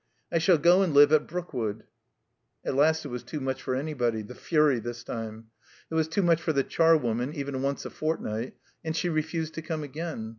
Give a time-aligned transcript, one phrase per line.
[0.31, 1.83] I shall go and live at Brookwood."
[2.65, 5.51] At last it was too much for anybody (the fury, this time).
[5.91, 9.61] It was too much for the charwoman, even once a fortnight, and she refused to
[9.61, 10.29] come again.